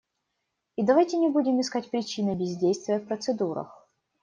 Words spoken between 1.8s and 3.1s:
причины бездействия в